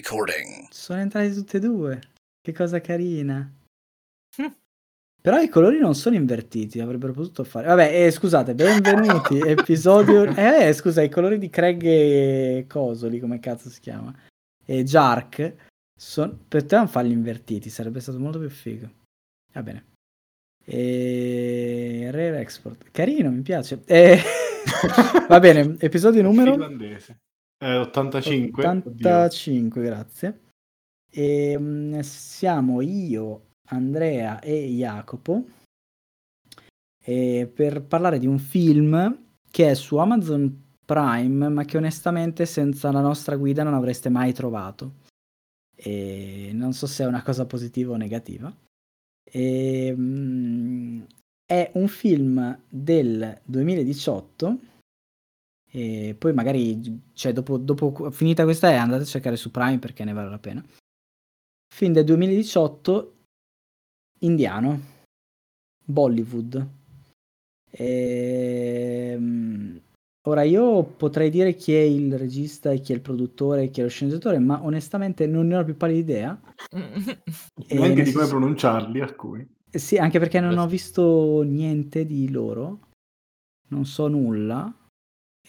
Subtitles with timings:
[0.00, 0.66] recording.
[0.70, 2.00] Sono entrati tutte e due.
[2.40, 3.54] Che cosa carina.
[5.22, 7.66] Però i colori non sono invertiti, avrebbero potuto fare.
[7.66, 9.38] Vabbè, eh, scusate, benvenuti.
[9.46, 10.24] episodio.
[10.24, 14.14] Eh, eh, scusa, i colori di Craig e Cosoli, come cazzo si chiama?
[14.64, 15.54] E Jark.
[15.94, 16.46] Son...
[16.48, 18.90] Per te non farli invertiti, sarebbe stato molto più figo.
[19.52, 19.84] Va bene.
[20.64, 22.08] E...
[22.10, 22.86] Rare Export.
[22.90, 23.82] Carino, mi piace.
[23.84, 24.18] E...
[25.28, 26.52] Va bene, episodio numero...
[26.52, 27.18] Finlandese.
[27.62, 28.66] Eh, 85.
[28.66, 30.40] 85, grazie.
[31.10, 35.44] E, mh, siamo io, Andrea e Jacopo
[37.02, 42.90] e per parlare di un film che è su Amazon Prime, ma che onestamente senza
[42.92, 44.94] la nostra guida non avreste mai trovato.
[45.74, 48.54] E non so se è una cosa positiva o negativa.
[49.22, 51.06] E, mh,
[51.44, 54.58] è un film del 2018
[55.72, 60.04] e poi magari cioè, dopo, dopo finita questa è andate a cercare su Prime perché
[60.04, 60.64] ne vale la pena.
[61.72, 63.14] Film del 2018
[64.20, 64.98] indiano.
[65.84, 66.68] Bollywood.
[67.70, 69.80] E, um,
[70.22, 73.78] ora io potrei dire chi è il regista e chi è il produttore e chi
[73.78, 76.40] è lo sceneggiatore ma onestamente non ne ho più pallida idea.
[77.70, 79.48] Neanche di come pronunciarli alcuni.
[79.70, 82.88] sì anche perché non ho visto niente di loro.
[83.68, 84.74] Non so nulla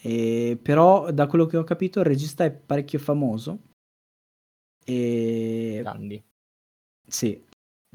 [0.04, 3.60] e, però da quello che ho capito il regista è parecchio famoso
[4.84, 5.80] e...
[5.84, 6.20] Gandhi.
[7.06, 7.40] Sì,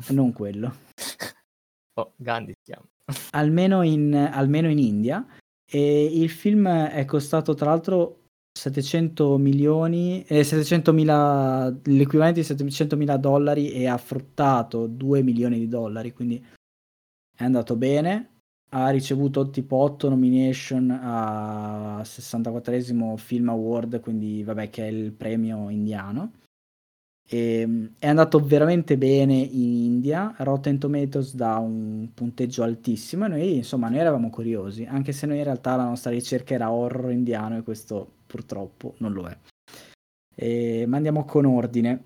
[0.10, 0.74] non quello.
[1.96, 2.88] oh, Gandhi si chiama.
[3.32, 5.26] almeno, in, almeno in India.
[5.70, 8.28] E il film è costato tra l'altro
[8.58, 15.60] 700 milioni, eh, 700 mila, l'equivalente di 700 mila dollari e ha fruttato 2 milioni
[15.60, 16.44] di dollari, quindi
[17.36, 18.37] è andato bene.
[18.70, 25.70] Ha ricevuto tipo 8 nomination a 64esimo Film Award, quindi vabbè che è il premio
[25.70, 26.34] indiano.
[27.30, 30.34] E, ehm, è andato veramente bene in India.
[30.38, 35.38] Rotten Tomatoes dà un punteggio altissimo e noi, insomma, noi eravamo curiosi, anche se noi
[35.38, 39.38] in realtà la nostra ricerca era horror indiano e questo purtroppo non lo è.
[40.36, 42.04] E, ma andiamo con ordine.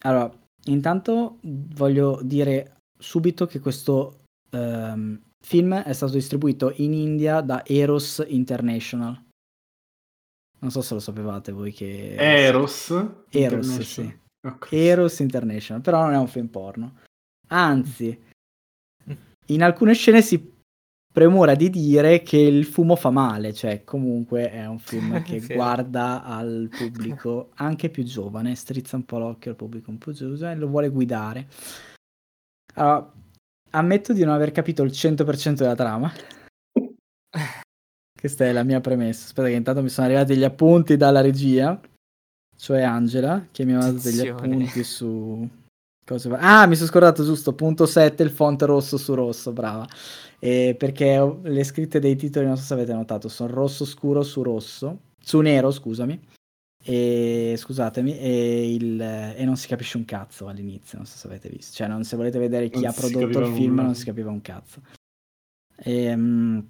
[0.00, 0.30] Allora,
[0.64, 8.24] intanto voglio dire subito che questo um, film è stato distribuito in India da Eros
[8.26, 9.24] International
[10.58, 12.14] non so se lo sapevate voi che...
[12.14, 12.92] Eros?
[13.30, 14.18] Eros, sì.
[14.40, 14.78] Okay.
[14.78, 16.98] Eros International, però non è un film porno.
[17.48, 18.18] Anzi,
[19.46, 20.54] in alcune scene si
[21.12, 26.24] premura di dire che il fumo fa male, cioè comunque è un film che guarda
[26.24, 30.68] al pubblico anche più giovane, strizza un po' l'occhio al pubblico un po' giovane lo
[30.68, 31.48] vuole guidare.
[32.78, 33.10] Allora,
[33.70, 36.12] ammetto di non aver capito il 100% della trama.
[38.18, 39.24] Questa è la mia premessa.
[39.26, 41.78] Aspetta, che intanto mi sono arrivati gli appunti dalla regia,
[42.56, 45.48] cioè Angela, che mi ha dato degli appunti su.
[46.04, 46.28] Cose...
[46.38, 49.86] Ah, mi sono scordato giusto, punto 7, il font rosso su rosso, brava.
[50.38, 54.42] E perché le scritte dei titoli, non so se avete notato, sono rosso scuro su
[54.42, 56.20] rosso, su nero, scusami.
[56.88, 61.48] E scusatemi, e, il, e non si capisce un cazzo all'inizio, non so se avete
[61.48, 61.74] visto.
[61.74, 63.82] Cioè, non, se volete vedere chi non ha prodotto il film, nulla.
[63.82, 64.82] non si capiva un cazzo.
[65.76, 66.64] E, um,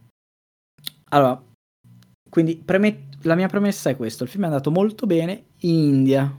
[1.11, 1.43] allora,
[2.31, 6.35] quindi premet- la mia premessa è questa, il film è andato molto bene in India,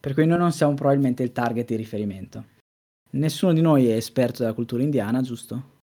[0.00, 2.46] per cui noi non siamo probabilmente il target di riferimento.
[3.10, 5.76] Nessuno di noi è esperto della cultura indiana, giusto?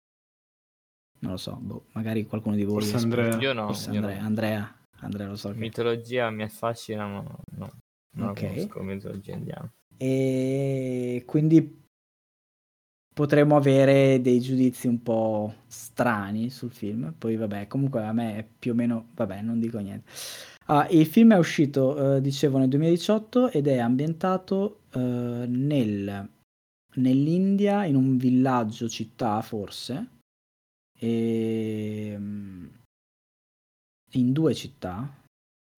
[1.20, 3.38] Non lo so, boh, magari qualcuno di voi Forse Andrea.
[3.40, 3.66] Io no.
[3.68, 4.20] Forse io Andrea.
[4.20, 4.26] no.
[4.26, 4.75] Andrea.
[5.00, 5.52] Andrea lo so.
[5.52, 5.58] Che...
[5.58, 7.24] Mitologia mi affascina, ma
[7.58, 7.72] no.
[8.18, 8.56] Non okay.
[8.56, 9.72] conosco mitologia indiana.
[9.98, 11.84] E quindi
[13.14, 17.14] potremmo avere dei giudizi un po' strani sul film.
[17.18, 20.12] Poi, vabbè, comunque a me è più o meno, vabbè, non dico niente.
[20.68, 26.30] Ah, il film è uscito, eh, dicevo, nel 2018 ed è ambientato eh, nel,
[26.96, 30.08] nell'India, in un villaggio città forse,
[30.98, 32.70] e ehm,
[34.20, 35.24] in due città,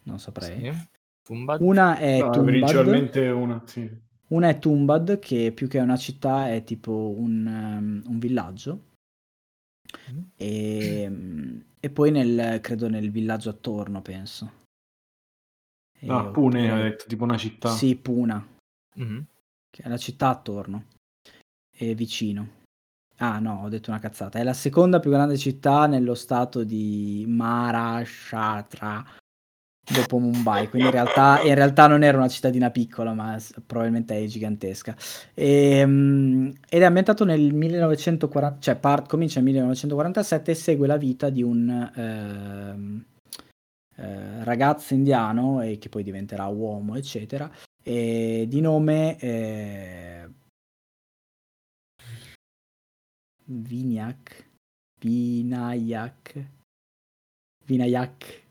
[0.04, 0.74] non saprei.
[0.74, 0.96] Sì.
[1.30, 3.16] Una è no, Tumbad.
[3.34, 3.90] una, sì.
[4.28, 8.86] Una è Tumbad, che più che una città è tipo un, um, un villaggio.
[10.12, 10.20] Mm.
[10.36, 14.52] E, e, poi nel, credo nel villaggio attorno, penso.
[16.00, 17.70] E ah, Pune, hai detto, tipo una città.
[17.70, 18.46] Sì, Puna.
[19.00, 19.20] Mm-hmm.
[19.70, 20.86] Che è la città attorno.
[21.72, 22.66] E vicino.
[23.20, 24.38] Ah no, ho detto una cazzata.
[24.40, 29.04] È la seconda più grande città nello stato di Maharashtra
[29.92, 34.26] dopo Mumbai, quindi in realtà, in realtà, non era una cittadina piccola, ma probabilmente è
[34.26, 34.96] gigantesca.
[35.34, 40.98] E, um, ed è ambientato nel 1940, cioè part, comincia nel 1947 e segue la
[40.98, 43.06] vita di un, uh,
[44.00, 47.50] eh, ragazzo indiano e che poi diventerà uomo, eccetera,
[47.82, 49.16] di nome
[53.48, 54.46] eh,
[55.00, 56.50] Vinayak,
[57.66, 58.46] Vinayak.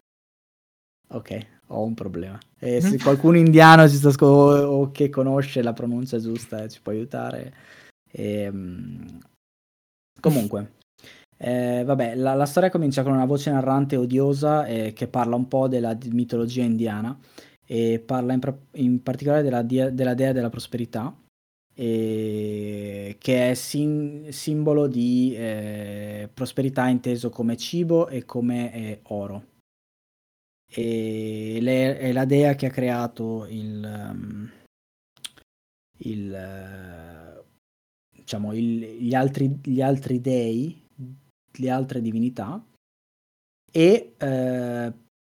[1.09, 2.39] Ok, ho un problema.
[2.59, 6.93] E se qualcuno indiano ci sta sc- o che conosce la pronuncia giusta ci può
[6.93, 7.55] aiutare.
[8.11, 9.19] E, ehm,
[10.21, 10.75] comunque,
[11.37, 15.49] eh, vabbè, la, la, storia comincia con una voce narrante odiosa eh, che parla un
[15.49, 17.17] po' della mitologia indiana
[17.67, 18.41] e parla in,
[18.73, 21.15] in particolare della, dia, della, dea della prosperità,
[21.77, 29.55] che è sim, simbolo di eh, prosperità inteso come cibo e come eh, oro.
[30.69, 34.51] E le, è la dea che ha creato il, um,
[35.99, 37.45] il,
[38.11, 40.85] diciamo, il, gli, altri, gli altri dei
[41.59, 42.65] le altre divinità
[43.71, 44.93] e eh,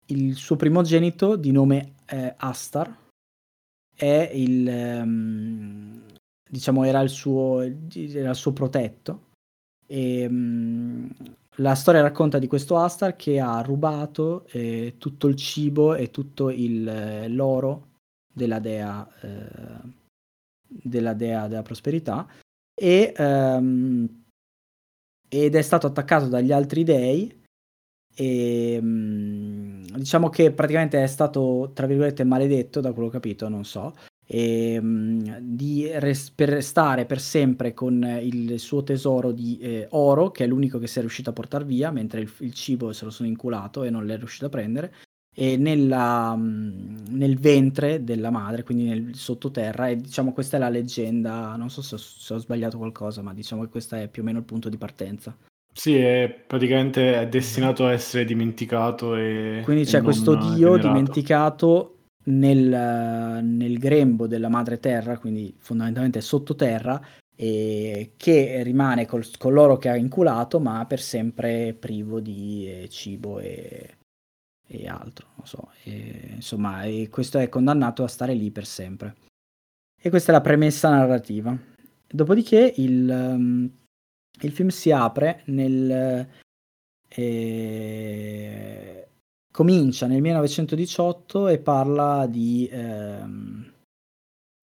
[0.06, 3.06] il suo primogenito di nome eh, Astar
[3.94, 4.66] è il
[5.02, 6.02] um,
[6.48, 9.26] diciamo era il suo, era il suo protetto.
[9.86, 11.10] E um,
[11.56, 16.50] la storia racconta di questo Astar che ha rubato eh, tutto il cibo e tutto
[16.50, 17.86] il, l'oro
[18.32, 19.96] della dea eh,
[20.68, 22.26] della dea della prosperità
[22.74, 24.24] e um,
[25.28, 27.42] ed è stato attaccato dagli altri dei
[28.14, 33.48] e mm, diciamo che praticamente è stato tra virgolette maledetto da quello che ho capito
[33.48, 33.94] non so
[34.30, 40.30] e, mm, di res- per restare per sempre con il suo tesoro di eh, oro
[40.30, 43.06] che è l'unico che si è riuscito a portare via mentre il, il cibo se
[43.06, 44.92] lo sono inculato e non l'è riuscito a prendere
[45.34, 50.68] e nella, mm, nel ventre della madre, quindi nel sottoterra, e diciamo questa è la
[50.68, 54.22] leggenda, non so se ho, se ho, sbagliato qualcosa, ma diciamo che questo è più
[54.22, 55.36] o meno il punto di partenza.
[55.72, 59.60] Sì, è praticamente è destinato a essere dimenticato e...
[59.62, 60.88] Quindi c'è questo dio venerato.
[60.88, 61.97] dimenticato
[62.30, 67.00] nel, nel, grembo della madre terra, quindi fondamentalmente sottoterra,
[67.36, 72.88] e che rimane col, con l'oro che ha inculato, ma per sempre privo di eh,
[72.88, 73.98] cibo e
[74.70, 75.72] e altro, non so.
[75.82, 79.16] E, insomma, e questo è condannato a stare lì per sempre.
[80.00, 81.56] E questa è la premessa narrativa.
[82.06, 83.70] Dopodiché il, um,
[84.40, 86.28] il film si apre nel...
[87.08, 89.07] Eh,
[89.58, 93.72] comincia nel 1918 e parla di, ehm,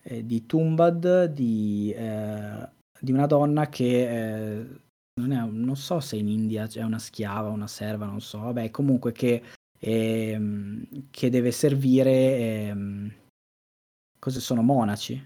[0.04, 4.80] eh, di Tumbad, di, eh, di, una donna che eh,
[5.16, 8.72] non, è, non, so se in India è una schiava, una serva, non so, vabbè,
[8.72, 9.44] comunque che
[9.80, 12.38] ehm, che deve servire...
[12.38, 13.14] Ehm,
[14.18, 15.22] cosa sono monaci?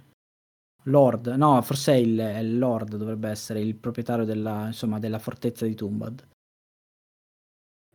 [0.85, 5.75] Lord, no, forse il, il, Lord, dovrebbe essere il proprietario della, insomma, della fortezza di
[5.75, 6.27] Tumbad.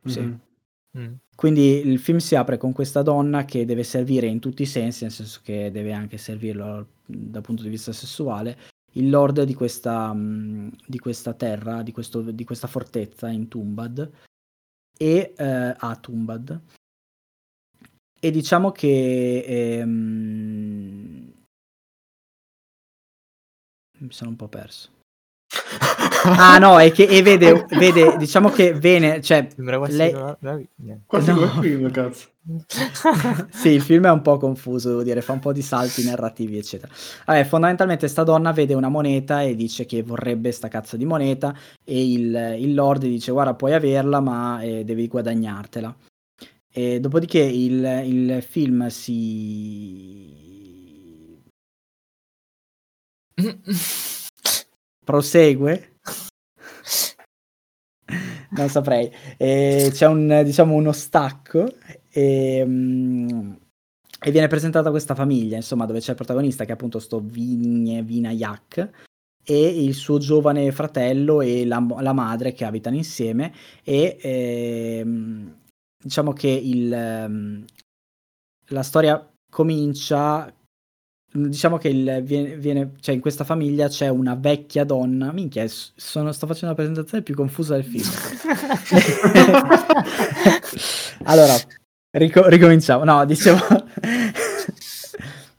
[0.05, 0.21] Sì.
[0.21, 0.35] Mm-hmm.
[0.99, 1.15] Mm.
[1.35, 5.03] Quindi il film si apre con questa donna che deve servire in tutti i sensi,
[5.03, 8.57] nel senso che deve anche servirlo dal punto di vista sessuale,
[8.93, 14.11] il lord di questa, di questa terra, di, questo, di questa fortezza in Tumbad,
[14.97, 16.61] e eh, a Tumbad.
[18.21, 21.33] E diciamo che ehm...
[23.99, 24.91] mi sono un po' perso.
[26.25, 30.15] ah no, è che e vede, vede, diciamo che Vene, cioè lei...
[31.07, 31.47] Quasi no.
[31.61, 32.29] film, cazzo.
[33.51, 36.59] sì, il film è un po' confuso, devo dire, fa un po' di salti narrativi,
[36.59, 36.93] eccetera.
[37.25, 41.57] Vabbè, fondamentalmente sta donna vede una moneta e dice che vorrebbe sta cazzo di moneta
[41.83, 45.95] e il, il lord dice guarda puoi averla ma eh, devi guadagnartela.
[46.71, 50.43] E dopodiché il, il film si...
[55.05, 55.94] prosegue
[58.57, 59.11] non saprei.
[59.37, 61.67] E c'è un, diciamo, uno stacco
[62.11, 63.59] e, um,
[64.21, 68.03] e, viene presentata questa famiglia, insomma, dove c'è il protagonista che è appunto sto Vigne
[68.03, 68.91] Vinayak
[69.47, 75.55] e il suo giovane fratello e la, la madre che abitano insieme e ehm,
[76.03, 77.65] diciamo che il, um,
[78.69, 80.51] la storia comincia
[81.37, 85.33] diciamo che il, viene, viene, cioè in questa famiglia c'è una vecchia donna.
[85.33, 88.05] Minchia, sono, sto facendo la presentazione più confusa del film.
[91.25, 91.55] allora,
[92.13, 93.05] rico- ricominciamo.
[93.05, 93.59] No, dicevo.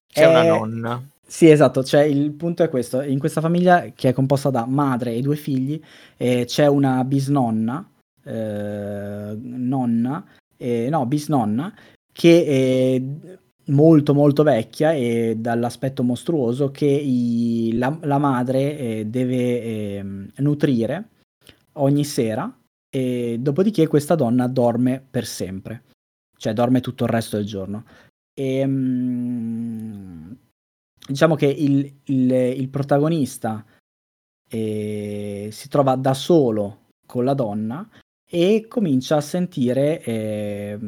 [0.07, 0.25] c'è è...
[0.25, 1.03] una nonna.
[1.27, 5.13] Sì, esatto, cioè il punto è questo, in questa famiglia che è composta da madre
[5.13, 5.81] e due figli
[6.15, 7.85] eh, c'è una bisnonna,
[8.23, 10.23] eh, nonna,
[10.55, 11.73] eh, no, bisnonna,
[12.13, 19.61] che eh, molto molto vecchia e dall'aspetto mostruoso che i, la, la, madre eh, deve
[19.61, 20.05] eh,
[20.37, 21.09] nutrire
[21.73, 22.55] ogni sera
[22.89, 25.83] e dopodiché questa donna dorme per sempre.
[26.37, 27.85] cioè dorme tutto il resto del giorno.
[28.33, 30.31] E, mm,
[31.07, 33.65] diciamo che il, il, il protagonista
[34.47, 37.87] eh, si trova da solo con la donna
[38.27, 40.79] e comincia a sentire eh,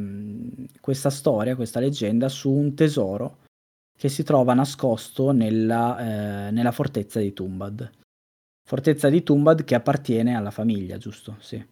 [0.82, 3.46] questa storia, questa leggenda su un tesoro
[3.98, 7.90] che si trova nascosto nella, eh, nella fortezza di Tumbad.
[8.64, 11.38] Fortezza di Tumbad che appartiene alla famiglia, giusto?
[11.40, 11.66] Sì.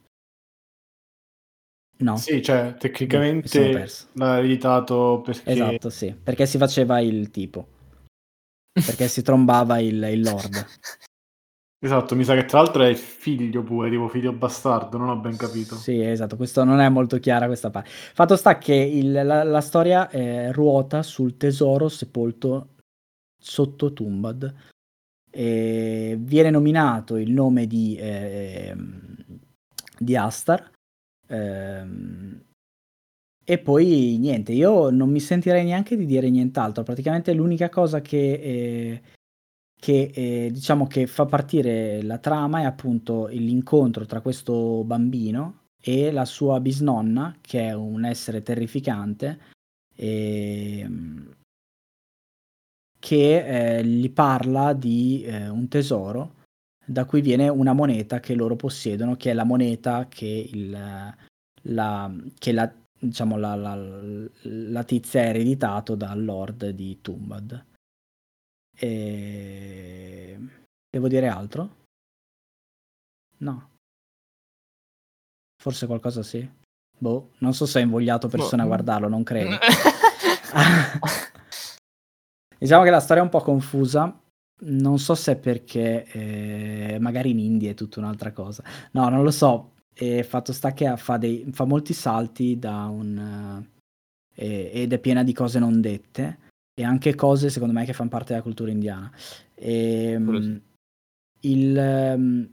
[1.98, 2.18] No.
[2.18, 5.52] Sì, cioè tecnicamente l'ha ereditato perché...
[5.52, 7.68] Esatto, sì, perché si faceva il tipo.
[8.74, 10.66] Perché si trombava il, il lord.
[11.86, 15.38] Esatto, mi sa che tra l'altro è figlio pure, tipo figlio bastardo, non ho ben
[15.38, 15.76] capito.
[15.76, 17.92] Sì, esatto, questo non è molto chiara questa parte.
[17.92, 22.70] Fatto sta che il, la, la, storia eh, ruota sul tesoro sepolto
[23.38, 24.52] sotto Tumbad.
[25.30, 28.76] E viene nominato il nome di, eh,
[30.00, 30.72] di Astar.
[31.28, 31.86] Eh,
[33.44, 36.82] e poi niente, io non mi sentirei neanche di dire nient'altro.
[36.82, 39.02] Praticamente l'unica cosa che eh,
[39.86, 46.12] che eh, diciamo che fa partire la trama è appunto l'incontro tra questo bambino e
[46.12, 49.40] la sua bisnonna, che è un essere terrificante,
[49.96, 50.90] e,
[52.98, 56.34] che eh, gli parla di eh, un tesoro
[56.84, 62.16] da cui viene una moneta che loro possiedono, che è la moneta che, il, la,
[62.40, 63.76] che la, diciamo, la, la,
[64.42, 67.74] la tizia ha ereditato dal lord di Tumbad.
[68.78, 70.38] E...
[70.90, 71.76] Devo dire altro?
[73.38, 73.70] No.
[75.62, 76.48] Forse qualcosa sì.
[76.98, 78.68] Boh, non so se ha invogliato persone boh.
[78.68, 79.58] a guardarlo, non credo.
[82.58, 84.20] diciamo che la storia è un po' confusa.
[84.58, 88.64] Non so se è perché eh, magari in India è tutta un'altra cosa.
[88.92, 89.74] No, non lo so.
[89.94, 93.62] E fatto sta che fa, dei, fa molti salti da un...
[93.62, 93.74] Uh,
[94.38, 96.45] ed è piena di cose non dette
[96.78, 99.10] e anche cose secondo me che fanno parte della cultura indiana.
[99.56, 100.62] E, ehm,
[101.42, 102.50] il, ehm,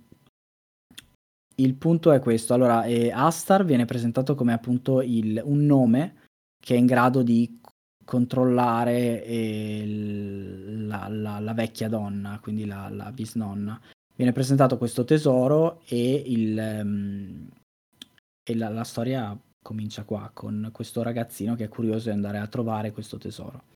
[1.56, 2.54] il, punto è questo.
[2.54, 6.20] Allora, eh, Astar viene presentato come appunto il, un nome
[6.60, 7.60] che è in grado di
[8.04, 9.84] controllare eh,
[10.86, 13.80] la, la, la, vecchia donna, quindi la, la, bisnonna.
[14.14, 17.48] Viene presentato questo tesoro e, il, um,
[18.44, 22.92] e la storia comincia qua con questo ragazzino che è curioso di andare a trovare
[22.92, 23.71] questo tesoro.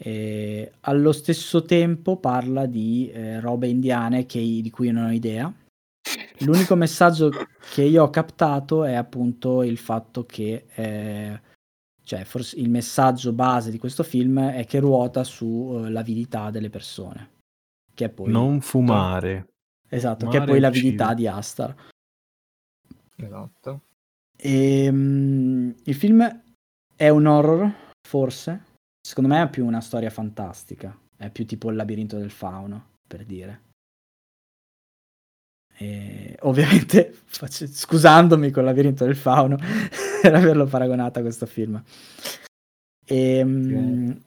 [0.00, 5.52] E allo stesso tempo parla di eh, robe indiane che, di cui non ho idea.
[6.40, 7.30] L'unico messaggio
[7.72, 11.40] che io ho captato è appunto il fatto che, eh,
[12.04, 17.30] cioè forse il messaggio base di questo film è che ruota sull'avidità uh, delle persone.
[17.92, 18.30] Che è poi...
[18.30, 19.48] Non fumare.
[19.88, 21.74] Esatto, Fumare che è poi l'avidità di Astar.
[23.16, 23.80] Esatto.
[24.36, 26.42] E, um, il film
[26.94, 27.74] è un horror,
[28.08, 28.62] forse,
[29.08, 33.24] Secondo me è più una storia fantastica, è più tipo il labirinto del fauno, per
[33.24, 33.62] dire.
[35.78, 39.56] E, ovviamente, faccio, scusandomi con il labirinto del fauno
[40.20, 41.82] per averlo paragonato a questo film.
[43.02, 44.22] E, okay.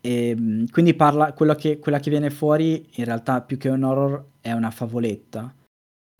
[0.00, 4.52] e, quindi parla, che, quella che viene fuori in realtà più che un horror è
[4.52, 5.54] una favoletta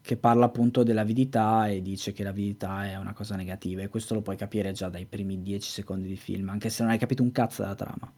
[0.04, 4.20] che parla appunto dell'avidità e dice che l'avidità è una cosa negativa e questo lo
[4.20, 7.32] puoi capire già dai primi dieci secondi di film, anche se non hai capito un
[7.32, 8.12] cazzo della trama.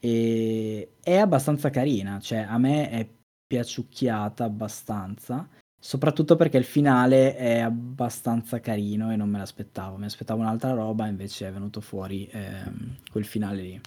[0.00, 3.08] E è abbastanza carina, cioè a me è
[3.46, 5.48] piaciucchiata abbastanza,
[5.80, 11.06] soprattutto perché il finale è abbastanza carino e non me l'aspettavo, mi aspettavo un'altra roba,
[11.06, 13.80] invece è venuto fuori ehm, quel finale lì.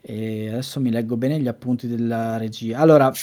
[0.00, 2.80] E adesso mi leggo bene gli appunti della regia.
[2.80, 3.12] Allora,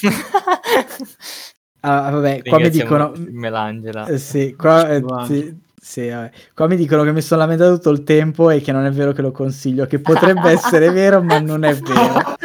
[1.88, 3.13] Ah, vabbè, qua mi dicono...
[3.15, 4.08] Melangela.
[4.08, 6.12] Eh, sì, qua, eh, sì, sì,
[6.56, 9.12] qua mi dicono che mi sono lamentato tutto il tempo e che non è vero
[9.12, 12.36] che lo consiglio, che potrebbe essere vero, ma non è vero.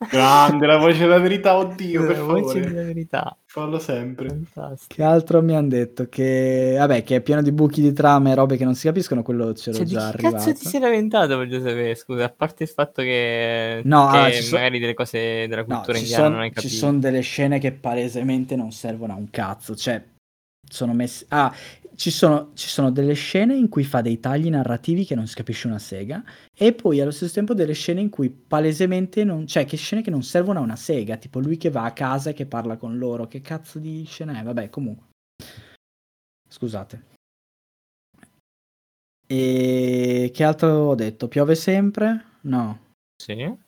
[0.10, 2.42] Grande, la voce della verità, oddio, per la favore.
[2.42, 3.38] voce della verità.
[3.46, 4.28] Fallo sempre.
[4.28, 4.96] Fantastico.
[4.96, 6.08] Che altro mi hanno detto?
[6.10, 9.24] Che, vabbè, che è pieno di buchi di trama e robe che non si capiscono,
[9.24, 10.36] quello ce l'ho cioè, già arrivato.
[10.36, 14.40] cazzo ti sei lamentato, voglio sapere, scusa, a parte il fatto che, no, che allora,
[14.52, 16.68] magari delle cose della cultura no, indiana son, non hai capito.
[16.68, 20.04] Ci sono delle scene che palesemente non servono a un cazzo, cioè
[20.70, 21.26] sono messi...
[21.30, 21.54] Ah,
[21.98, 25.34] ci sono, ci sono, delle scene in cui fa dei tagli narrativi che non si
[25.34, 26.24] capisce una sega
[26.56, 29.48] e poi allo stesso tempo delle scene in cui palesemente non...
[29.48, 32.30] cioè che scene che non servono a una sega, tipo lui che va a casa
[32.30, 34.44] e che parla con loro, che cazzo di scena è?
[34.44, 35.08] Vabbè, comunque.
[36.48, 37.06] Scusate.
[39.26, 41.28] E che altro ho detto?
[41.28, 42.26] Piove sempre?
[42.42, 42.86] No.
[43.16, 43.66] Sì.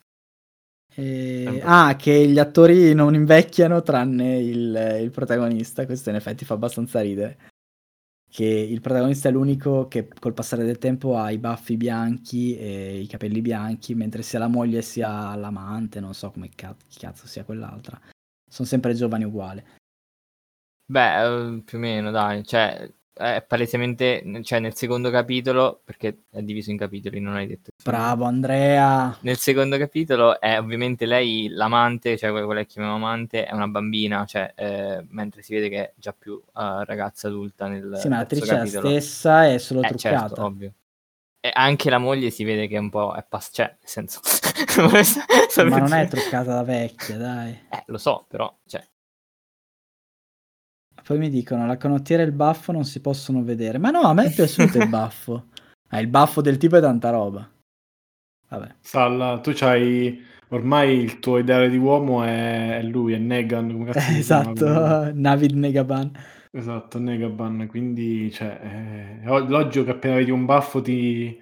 [0.93, 1.61] E...
[1.63, 7.01] Ah, che gli attori non invecchiano tranne il, il, protagonista, questo in effetti fa abbastanza
[7.01, 7.37] ridere.
[8.31, 12.99] Che il protagonista è l'unico che col passare del tempo ha i baffi bianchi e
[12.99, 17.99] i capelli bianchi, mentre sia la moglie sia l'amante, non so come cazzo, sia quell'altra,
[18.47, 19.63] sono sempre giovani uguali.
[20.85, 26.41] Beh, eh, più o meno, dai, cioè è palesemente, cioè nel secondo capitolo, perché è
[26.41, 27.71] diviso in capitoli, non hai detto.
[27.83, 29.17] Bravo Andrea!
[29.21, 34.25] Nel secondo capitolo è ovviamente lei l'amante, cioè quella che chiamiamo amante, è una bambina,
[34.25, 38.17] cioè, eh, mentre si vede che è già più uh, ragazza adulta nel Sì, ma
[38.17, 40.19] l'attrice è la stessa, è solo eh, truccata.
[40.19, 40.73] Certo, ovvio.
[41.41, 44.21] E anche la moglie si vede che è un po' è pass- cioè, nel senso...
[45.69, 47.51] ma non è truccata da vecchia, dai.
[47.69, 48.85] Eh, lo so, però, cioè,
[51.09, 53.79] poi mi dicono la canottiera e il baffo non si possono vedere.
[53.79, 55.47] Ma no, a me è piaciuto il baffo.
[55.87, 57.49] Ah, il baffo del tipo è tanta roba.
[58.47, 58.75] Vabbè.
[58.79, 63.71] Salla, tu c'hai ormai il tuo ideale di uomo è lui, è Negan.
[63.71, 66.11] Come eh, esatto, Navid Negaban.
[66.51, 67.65] Esatto, Negaban.
[67.65, 71.41] Quindi, cioè, eh, l'oggi che appena vedi un baffo ti,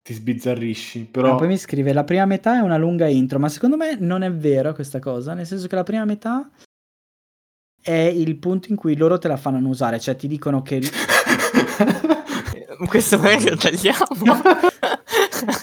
[0.00, 1.04] ti sbizzarrisci.
[1.04, 1.34] Però...
[1.34, 4.22] Ah, poi mi scrive: La prima metà è una lunga intro, ma secondo me non
[4.22, 5.34] è vero questa cosa.
[5.34, 6.50] Nel senso che la prima metà
[7.86, 10.80] è il punto in cui loro te la fanno usare, cioè ti dicono che...
[12.88, 14.42] Questo magari lo tagliamo.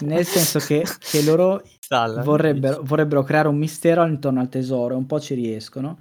[0.00, 1.62] Nel senso che, che loro
[2.22, 5.98] vorrebbero, vorrebbero, creare un mistero intorno al tesoro, un po' ci riescono,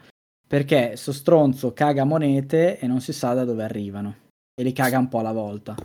[0.47, 4.15] perché sto stronzo caga monete e non si sa da dove arrivano.
[4.55, 5.75] E li caga un po' alla volta.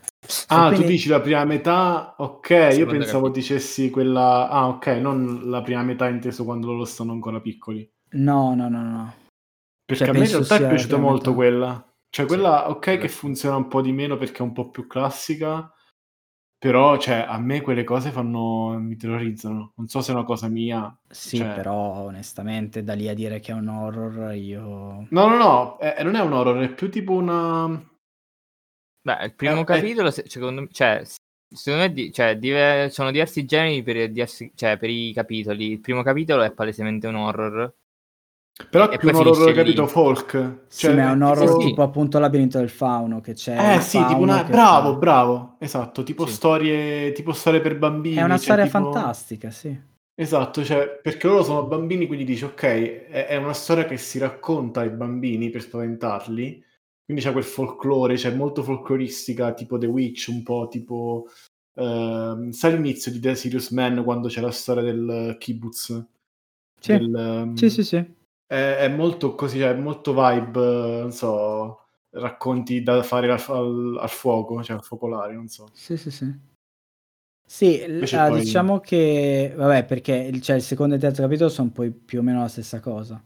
[0.47, 0.85] Ah, quindi...
[0.85, 2.15] tu dici la prima metà?
[2.19, 3.41] Ok, io pensavo capito.
[3.41, 4.49] dicessi quella...
[4.49, 7.91] Ah, ok, non la prima metà inteso quando loro stanno ancora piccoli.
[8.11, 9.15] No, no, no, no.
[9.89, 11.83] Perché cioè, a me in realtà è piaciuta molto quella.
[12.11, 12.99] Cioè, quella, ok, sì.
[12.99, 15.73] che funziona un po' di meno perché è un po' più classica,
[16.59, 18.79] però, cioè, a me quelle cose fanno...
[18.79, 19.73] mi terrorizzano.
[19.77, 20.95] Non so se è una cosa mia.
[21.09, 21.55] Sì, cioè...
[21.55, 25.07] però, onestamente, da lì a dire che è un horror, io...
[25.09, 27.67] No, no, no, è, non è un horror, è più tipo una...
[29.01, 30.13] Beh, il primo è, capitolo, è...
[30.27, 31.03] secondo me, cioè,
[31.49, 35.71] secondo me di, cioè, dive, sono diversi generi per, diversi, cioè, per i capitoli.
[35.71, 37.75] Il primo capitolo è palesemente un horror,
[38.71, 40.31] però è più un horror, capito, folk.
[40.33, 43.77] Cioè, sì, ma è un horror tipo, tipo appunto Labirinto del Fauno, che c'è...
[43.77, 44.43] Eh sì, tipo una...
[44.43, 44.99] Bravo, fa...
[44.99, 46.33] bravo, esatto, tipo sì.
[46.33, 48.17] storie tipo storie per bambini.
[48.17, 48.79] È una cioè, storia tipo...
[48.79, 49.81] fantastica, sì.
[50.13, 54.19] Esatto, cioè, perché loro sono bambini, quindi dici, ok, è, è una storia che si
[54.19, 56.65] racconta ai bambini per spaventarli,
[57.05, 61.27] quindi c'è quel folklore, c'è cioè molto folcloristica, tipo The Witch, un po' tipo...
[61.79, 66.05] Uh, sai l'inizio di The Serious Man quando c'è la storia del kibbutz?
[66.81, 67.55] Sì, del, um...
[67.55, 68.17] sì, sì, sì
[68.49, 74.11] è, è molto così, è molto vibe, non so, racconti da fare al, al, al
[74.11, 75.69] fuoco, cioè al focolare, non so.
[75.73, 76.47] Sì, sì, sì.
[77.47, 77.83] Sì,
[78.13, 78.41] ah, poi...
[78.41, 82.23] diciamo che, vabbè, perché cioè, il secondo e il terzo capitolo sono poi più o
[82.23, 83.23] meno la stessa cosa.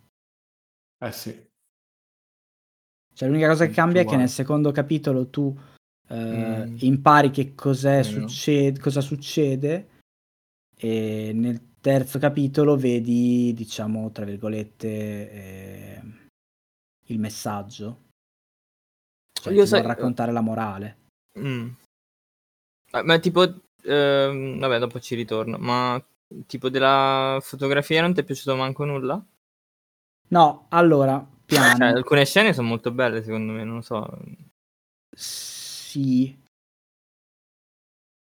[0.99, 1.51] Eh sì.
[3.15, 5.57] Cioè, l'unica cosa che cambia è che nel secondo capitolo tu
[6.09, 6.77] eh, mm.
[6.81, 9.89] impari che cos'è, succede, cosa succede
[10.77, 16.03] e nel terzo capitolo vedi, diciamo, tra virgolette, eh,
[17.07, 18.05] il messaggio.
[19.33, 19.83] Cioè, Io sai...
[19.83, 20.99] raccontare la morale.
[21.39, 21.69] Mm.
[23.05, 23.43] Ma tipo,
[23.83, 26.03] ehm, vabbè, dopo ci ritorno, ma
[26.47, 29.23] tipo della fotografia non ti è piaciuto manco nulla?
[30.29, 31.77] No, allora, piano.
[31.77, 34.09] Cioè, alcune scene sono molto belle, secondo me, non lo so.
[35.11, 36.39] Sì.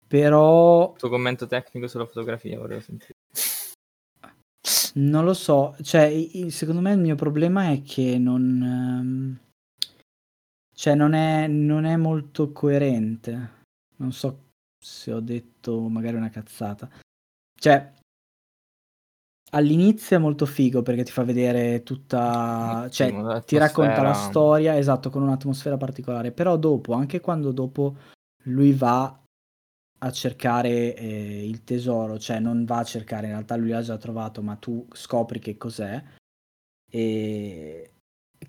[0.07, 0.91] Però...
[0.93, 3.21] Il tuo commento tecnico sulla fotografia vorrei sentire.
[4.95, 6.11] Non lo so, cioè,
[6.49, 9.39] secondo me il mio problema è che non, ehm,
[10.75, 13.61] cioè, non è, non è molto coerente.
[13.97, 16.87] Non so se ho detto magari una cazzata.
[17.59, 17.93] Cioè,
[19.51, 25.09] all'inizio è molto figo perché ti fa vedere tutta, cioè, ti racconta la storia, esatto,
[25.09, 27.95] con un'atmosfera particolare, però dopo, anche quando dopo
[28.43, 29.22] lui va
[30.03, 33.97] a cercare eh, il tesoro, cioè non va a cercare, in realtà lui l'ha già
[33.97, 36.01] trovato, ma tu scopri che cos'è
[36.91, 37.91] e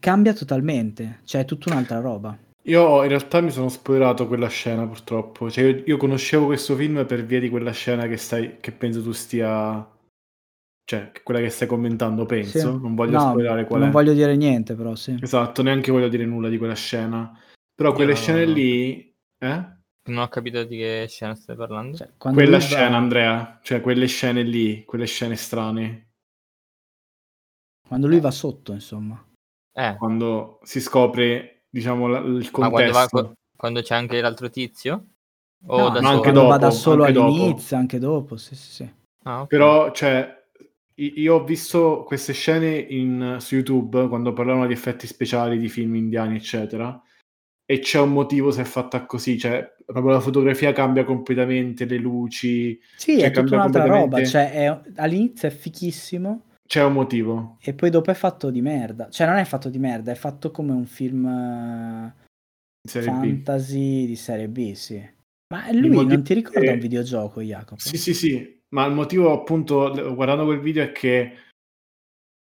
[0.00, 2.36] cambia totalmente, cioè è tutta un'altra roba.
[2.66, 7.06] Io in realtà mi sono spoilerato quella scena purtroppo, cioè io, io conoscevo questo film
[7.06, 9.88] per via di quella scena che, stai, che penso tu stia
[10.86, 12.64] cioè quella che stai commentando penso, sì.
[12.64, 13.92] non voglio no, spoilerare qual non è.
[13.92, 15.16] voglio dire niente però sì.
[15.20, 17.38] Esatto, neanche voglio dire nulla di quella scena.
[17.74, 18.16] Però quelle Io...
[18.16, 19.14] scene lì...
[19.38, 19.82] Eh?
[20.06, 21.96] Non ho capito di che scena stai parlando.
[21.96, 22.96] Cioè, quella scena, va...
[22.96, 26.10] Andrea, cioè quelle scene lì, quelle scene strane.
[27.86, 29.22] Quando lui va sotto, insomma.
[29.72, 29.96] Eh.
[29.96, 33.08] Quando si scopre, diciamo, la, il contesto.
[33.08, 35.06] Quando, va, quando, c'è anche l'altro tizio?
[35.66, 36.08] O no, da solo?
[36.08, 37.74] anche dopo, va da solo anche all'inizio, dopo.
[37.76, 38.94] anche dopo, sì, sì, sì.
[39.22, 39.58] Ah, okay.
[39.58, 40.44] Però, cioè,
[40.96, 45.94] io ho visto queste scene in, su YouTube quando parlavano di effetti speciali di film
[45.94, 47.00] indiani, eccetera.
[47.66, 51.96] E c'è un motivo se è fatta così, cioè proprio la fotografia cambia completamente, le
[51.96, 52.78] luci.
[52.96, 54.22] Sì, cioè, è tutta un'altra roba.
[54.24, 56.46] Cioè, è, all'inizio è fichissimo.
[56.66, 57.58] C'è un motivo.
[57.60, 59.08] E poi dopo è fatto di merda.
[59.08, 62.12] Cioè, non è fatto di merda, è fatto come un film
[62.86, 64.06] serie fantasy B.
[64.08, 65.12] di serie B, sì.
[65.54, 67.80] Ma lui non ti ricorda un videogioco, Jacopo?
[67.80, 68.60] Sì, sì, sì.
[68.74, 71.32] Ma il motivo, appunto, guardando quel video, è che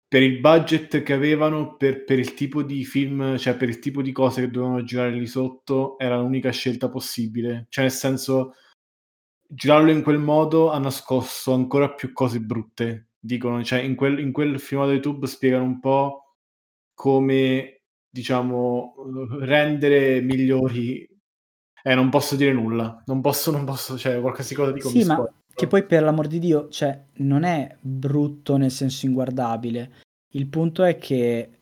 [0.08, 4.02] per il budget che avevano, per, per, il tipo di film, cioè per il tipo
[4.02, 7.66] di cose che dovevano girare lì sotto, era l'unica scelta possibile.
[7.68, 8.54] Cioè, nel senso,
[9.48, 13.08] girarlo in quel modo ha nascosto ancora più cose brutte.
[13.18, 16.36] Dicono, cioè, in quel, in quel filmato YouTube spiegano un po'
[16.94, 18.94] come, diciamo,
[19.40, 21.08] rendere migliori.
[21.82, 23.02] Eh, non posso dire nulla.
[23.06, 26.38] Non posso, non posso, cioè, qualsiasi cosa dico sì, ma che poi per l'amor di
[26.38, 29.90] Dio, cioè, non è brutto nel senso inguardabile.
[30.34, 31.60] Il punto è che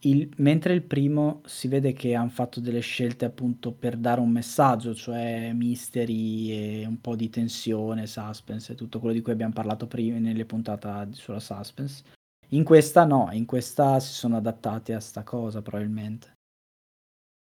[0.00, 4.30] il, mentre il primo si vede che hanno fatto delle scelte appunto per dare un
[4.30, 9.52] messaggio, cioè mystery e un po' di tensione, suspense e tutto quello di cui abbiamo
[9.52, 12.02] parlato prima nelle puntate sulla suspense.
[12.48, 16.34] In questa no, in questa si sono adattati a sta cosa probabilmente.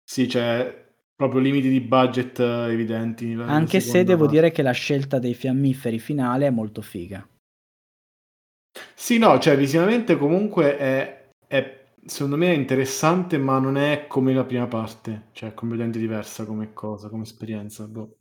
[0.04, 0.87] Sì, cioè
[1.18, 3.34] proprio limiti di budget eh, evidenti.
[3.34, 4.36] Anche se devo parte.
[4.36, 7.28] dire che la scelta dei fiammiferi finale è molto figa.
[8.94, 14.32] Sì, no, cioè visivamente comunque è, è, secondo me è interessante, ma non è come
[14.34, 17.88] la prima parte, cioè è completamente diversa come cosa, come esperienza.
[17.88, 18.16] Boh.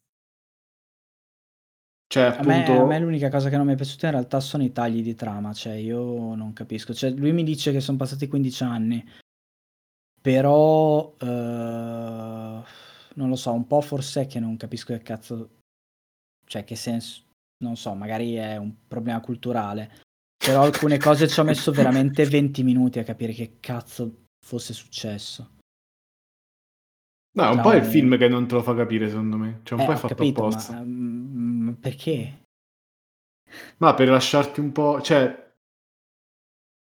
[2.08, 2.50] Cioè, appunto...
[2.50, 4.72] a, me, a me l'unica cosa che non mi è piaciuta in realtà sono i
[4.72, 6.94] tagli di trama, cioè io non capisco.
[6.94, 9.04] Cioè, lui mi dice che sono passati 15 anni,
[10.22, 11.14] però...
[11.20, 12.64] Uh
[13.16, 15.60] non lo so, un po' forse che non capisco che cazzo,
[16.46, 17.22] cioè che senso,
[17.58, 20.02] non so, magari è un problema culturale,
[20.36, 25.54] però alcune cose ci ho messo veramente 20 minuti a capire che cazzo fosse successo.
[27.36, 29.60] No, un cioè, po' è il film che non te lo fa capire, secondo me.
[29.62, 30.72] Cioè, un eh, po' è fatto capito, apposta.
[30.72, 32.44] Ma, um, perché?
[33.78, 35.02] Ma per lasciarti un po'...
[35.02, 35.44] Cioè...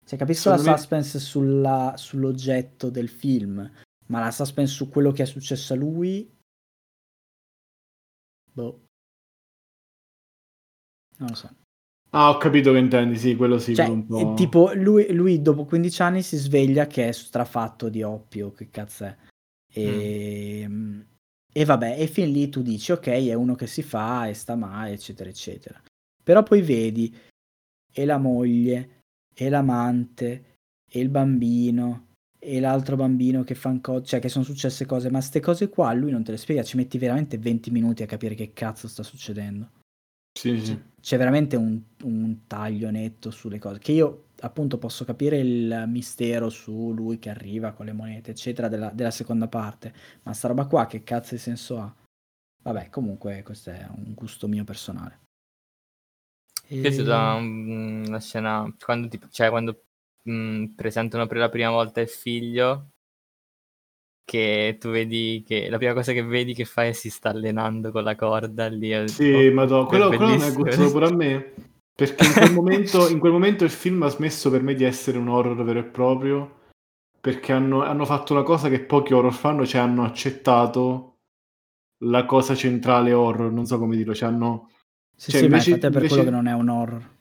[0.06, 0.62] Cioè, capisco la me...
[0.62, 3.68] suspense sulla, sull'oggetto del film,
[4.08, 6.36] ma la suspense su quello che è successo a lui...
[8.52, 8.86] Boh.
[11.18, 11.50] Non lo so.
[12.12, 13.76] Ah, ho capito che intendi, sì, quello sì.
[13.76, 18.52] Cioè, quello tipo, lui, lui, dopo 15 anni si sveglia che è strafatto di oppio,
[18.52, 19.16] che cazzo è.
[19.72, 21.02] E, mm.
[21.54, 24.56] e vabbè, e fin lì tu dici, ok, è uno che si fa e sta
[24.56, 25.82] male, eccetera, eccetera.
[26.24, 27.16] Però poi vedi,
[27.92, 29.02] e la moglie,
[29.36, 32.07] e l'amante, e il bambino,
[32.48, 35.92] e l'altro bambino che fa cose, cioè che sono successe cose, ma queste cose qua
[35.92, 39.04] lui non te le spiega, ci metti veramente 20 minuti a capire che cazzo sta
[39.04, 39.72] succedendo.
[40.32, 40.82] Sì, sì.
[41.02, 46.50] C'è veramente un, un, taglio netto sulle cose, che io appunto posso capire il mistero
[46.50, 50.68] su lui che arriva con le monete, eccetera, della, della seconda parte, ma sta roba
[50.68, 51.94] qua che cazzo di senso ha?
[52.64, 55.20] Vabbè, comunque questo è un gusto mio personale.
[56.66, 56.80] E...
[56.80, 59.87] Questa è stata una scena, quando, ti, cioè, quando
[60.28, 62.92] mh, mhmm, presentano per la prima volta il figlio
[64.28, 67.92] che tu vedi che la prima cosa che vedi che fa è si sta allenando
[67.92, 69.08] con la corda lì.
[69.08, 71.54] Sì, oh, ma quello, quello mi è gustato pure a me.
[71.96, 75.18] Perché in quel, momento, in quel momento il film ha smesso per me di essere
[75.18, 76.56] un horror vero e proprio.
[77.22, 81.20] Perché hanno, hanno fatto una cosa che pochi horror fanno, cioè hanno accettato
[82.04, 84.70] la cosa centrale horror, non so come dirlo, cioè hanno...
[85.16, 86.22] Sì, cioè, sì, invece, ma infatti è per invece...
[86.22, 87.17] quello che non è un horror.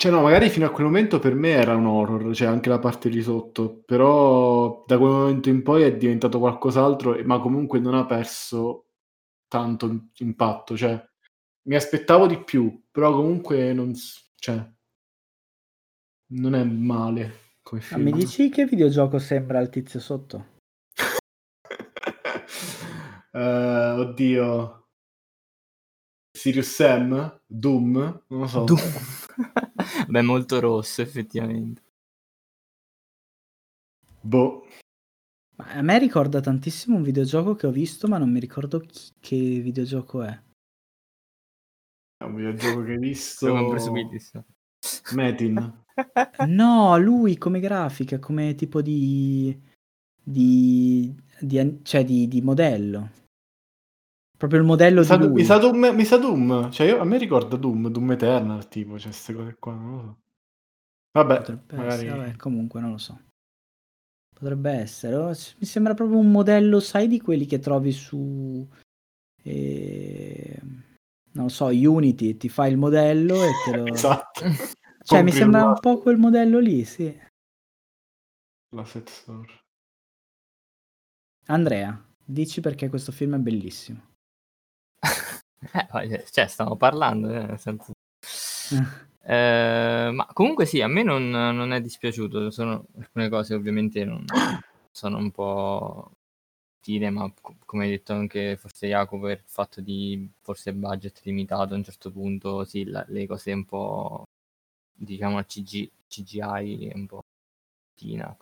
[0.00, 2.78] Cioè, no, magari fino a quel momento per me era un horror, cioè anche la
[2.78, 7.92] parte di sotto, però da quel momento in poi è diventato qualcos'altro, ma comunque non
[7.92, 8.86] ha perso
[9.46, 10.98] tanto impatto, cioè
[11.68, 13.92] mi aspettavo di più, però comunque non,
[14.36, 14.66] cioè,
[16.28, 18.02] non è male come film.
[18.02, 20.46] Ma mi dici che videogioco sembra il tizio sotto?
[23.32, 23.36] uh,
[24.00, 24.79] oddio.
[26.40, 27.42] Sirius Sam?
[27.46, 28.22] Doom?
[28.28, 28.64] Non lo so.
[28.64, 28.80] Doom.
[30.08, 31.82] Beh, molto rosso, effettivamente.
[34.22, 34.66] Boh.
[35.56, 39.36] a me ricorda tantissimo un videogioco che ho visto, ma non mi ricordo chi, che
[39.36, 40.42] videogioco è.
[42.16, 43.46] È un videogioco che hai visto.
[43.46, 44.22] Sono presumibile.
[45.12, 45.84] Metin.
[46.48, 49.54] no, lui come grafica, come tipo di.
[50.22, 51.14] di.
[51.38, 53.10] di, cioè di, di modello.
[54.40, 55.32] Proprio il modello mi di lui.
[55.34, 56.70] Mi sa Doom, mi sa Doom.
[56.70, 60.00] Cioè, io, a me ricorda Doom, Doom Eternal, tipo, cioè, queste cose qua, non lo
[60.00, 60.18] so.
[61.12, 62.06] Vabbè, Potrebbe magari...
[62.06, 63.20] essere, vabbè, comunque non lo so.
[64.34, 65.14] Potrebbe essere.
[65.14, 68.66] Oh, mi sembra proprio un modello, sai, di quelli che trovi su...
[69.42, 70.58] Eh...
[71.32, 73.84] Non lo so, Unity, ti fa il modello e te lo...
[73.92, 74.40] esatto.
[75.02, 77.14] Cioè, mi sembra un po' quel modello lì, sì.
[78.74, 79.64] L'asset store.
[81.46, 84.08] Andrea, dici perché questo film è bellissimo.
[85.60, 87.92] Eh, cioè, stiamo parlando, eh, nel senso...
[89.22, 92.50] Eh, ma comunque sì, a me non, non, è dispiaciuto.
[92.50, 94.24] Sono alcune cose ovviamente non,
[94.90, 96.10] sono un po'
[96.80, 97.32] stile, ma
[97.64, 101.84] come hai detto anche forse Jacopo, per il fatto di forse budget limitato a un
[101.84, 104.24] certo punto, sì, la, le cose un po'
[104.92, 107.20] diciamo CG, CGI un po'
[107.94, 108.36] tina.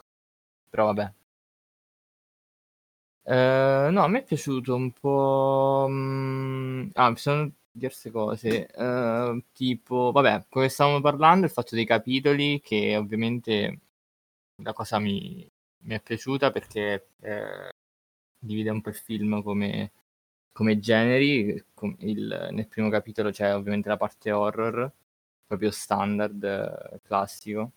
[0.70, 1.12] Però vabbè.
[3.30, 5.86] Eh, no, a me è piaciuto un po'.
[5.88, 6.90] Mh...
[6.94, 8.68] Ah, sono diverse cose.
[8.74, 13.80] Uh, tipo, vabbè, come stavamo parlando, il fatto dei capitoli, che ovviamente
[14.62, 15.48] la cosa mi,
[15.80, 17.70] mi è piaciuta perché eh,
[18.38, 19.92] divide un po' il film come,
[20.52, 21.62] come generi.
[22.00, 24.92] Il, nel primo capitolo c'è ovviamente la parte horror,
[25.46, 27.72] proprio standard, eh, classico.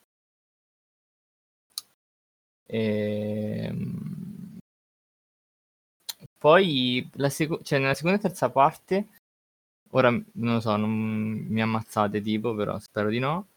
[2.68, 4.11] Ehm,
[6.42, 9.08] poi seco- cioè, nella seconda e terza parte
[9.92, 13.48] ora non lo so, non mi ammazzate tipo, però spero di no.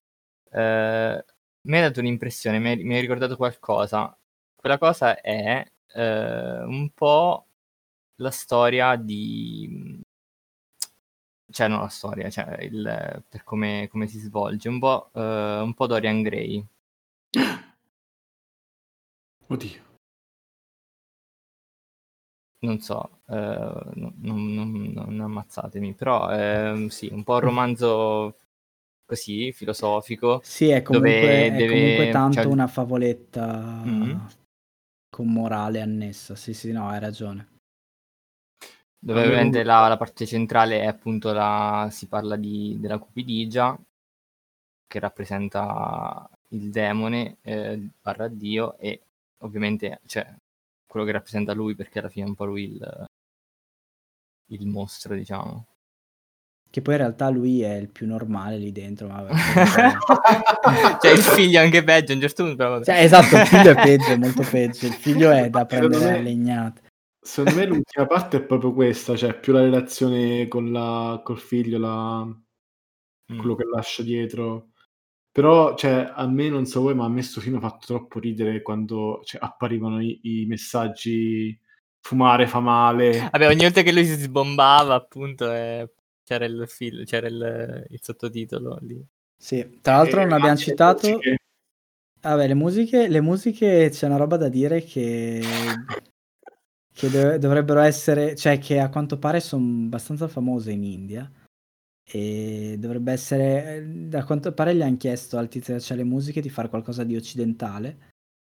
[0.50, 1.24] Eh,
[1.62, 4.16] mi ha dato un'impressione, mi ha, mi ha ricordato qualcosa.
[4.54, 7.46] Quella cosa è eh, un po'
[8.16, 10.02] la storia di...
[11.50, 15.74] Cioè, non la storia, cioè il, per come, come, si svolge, un po', eh, un
[15.74, 16.64] po' Dorian Gray.
[19.48, 19.93] Oddio
[22.64, 28.36] non so, eh, non, non, non, ammazzatemi, però eh, sì, un po' un romanzo
[29.04, 30.40] così, filosofico.
[30.42, 31.68] Sì, è comunque, è deve...
[31.68, 32.46] comunque tanto cioè...
[32.46, 34.18] una favoletta mm-hmm.
[35.10, 37.48] con morale annessa, sì sì, no, hai ragione.
[38.98, 43.78] Dove ovviamente la, la, parte centrale è appunto la, si parla di, della cupidigia,
[44.86, 49.02] che rappresenta il demone eh, barra Dio e
[49.38, 50.26] ovviamente cioè,
[50.94, 53.06] quello che rappresenta lui perché alla fine è un po' lui il,
[54.50, 55.66] il mostro, diciamo.
[56.70, 59.08] Che poi in realtà lui è il più normale lì dentro.
[59.08, 59.26] Ma
[61.00, 62.56] cioè il figlio è anche peggio a un certo punto.
[62.56, 64.86] Però cioè, esatto, il figlio è peggio, è molto peggio.
[64.86, 66.82] Il figlio è da prendere me, a legnate.
[67.20, 71.78] Secondo me l'ultima parte è proprio questa, cioè più la relazione con la, col figlio,
[71.78, 73.36] la, mm.
[73.36, 74.73] quello che lascia dietro.
[75.34, 78.20] Però, cioè, a me non so voi, ma a me sto film ha fatto troppo
[78.20, 81.58] ridere quando cioè, apparivano i, i, messaggi
[81.98, 83.30] fumare fa male.
[83.32, 85.90] Vabbè, ogni volta che lui si sbombava, appunto, eh,
[86.22, 89.04] c'era il film, c'era il, il, sottotitolo lì.
[89.36, 91.08] Sì, tra l'altro e non abbiamo citato...
[91.08, 91.38] Musiche.
[92.20, 95.42] Vabbè, le musiche, le musiche c'è una roba da dire che,
[96.94, 101.28] che dov- dovrebbero essere, cioè che a quanto pare sono abbastanza famose in India
[102.06, 106.40] e dovrebbe essere, da quanto pare gli hanno chiesto al tizio che c'è le musiche
[106.40, 108.12] di fare qualcosa di occidentale.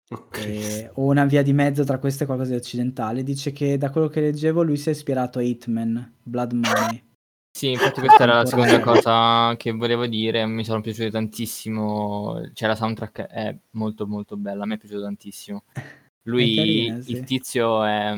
[0.08, 0.56] Okay.
[0.56, 3.22] E, o una via di mezzo tra queste e qualcosa di occidentale.
[3.22, 7.12] Dice che da quello che leggevo lui si è ispirato a Hitman, Blood Money.
[7.56, 12.66] Sì, infatti questa era la seconda cosa che volevo dire, mi sono piaciute tantissimo, cioè
[12.66, 15.62] la soundtrack è molto molto bella, a me è piaciuto tantissimo.
[16.26, 17.12] Lui, carina, sì.
[17.12, 18.12] il tizio è,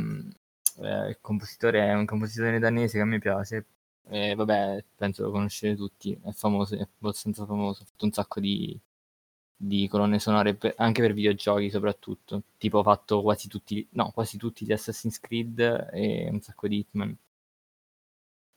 [0.80, 3.66] è, il compositore, è un compositore danese che a me piace,
[4.08, 8.40] e vabbè, penso lo conoscete tutti, è famoso, è abbastanza famoso, ha fatto un sacco
[8.40, 8.78] di,
[9.56, 14.36] di colonne sonore per, anche per videogiochi soprattutto, tipo ha fatto quasi tutti, no, quasi
[14.36, 17.16] tutti gli Assassin's Creed e un sacco di Hitman.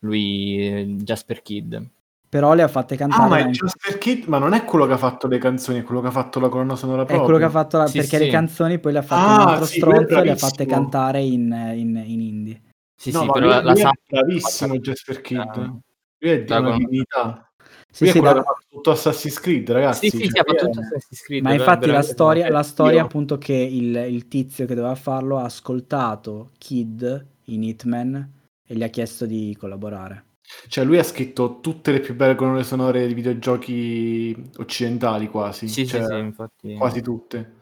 [0.02, 1.84] Lui, Jasper Kid.
[2.30, 3.24] Però le ha fatte cantare.
[3.24, 5.84] Ah, ma è Jasper Kid, ma non è quello che ha fatto le canzoni, è
[5.84, 7.22] quello che ha fatto la colonna sonora proprio.
[7.22, 7.88] È quello che ha fatto la...
[7.88, 8.26] sì, perché sì.
[8.26, 10.66] le canzoni poi le ha fatte ah, un altro sì, stronzo e le ha fatte
[10.68, 12.62] cantare in, in, in indie.
[13.00, 15.56] Sì, no, sì, però lui, la, lui è bravissimo Jasper Kidd.
[15.56, 15.80] Uh,
[16.18, 17.50] lui è di una divinità.
[17.90, 18.44] Sì, sì, da...
[18.44, 20.10] fatto tutto Assassin's Creed, ragazzi.
[20.10, 21.44] Sì, sì, cioè, sì, ha fatto tutto Assassin's Creed.
[21.44, 25.46] Ma infatti la storia, la storia appunto che il, il, tizio che doveva farlo ha
[25.46, 28.34] ascoltato Kid in Hitman
[28.68, 30.26] e gli ha chiesto di collaborare.
[30.68, 35.70] Cioè lui ha scritto tutte le più belle colonne sonore di videogiochi occidentali quasi.
[35.70, 36.74] Sì, cioè, sì, sì, infatti.
[36.76, 37.54] Quasi tutte.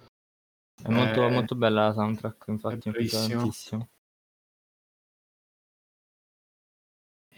[0.82, 3.36] È molto, eh, molto bella la soundtrack, infatti, mi piace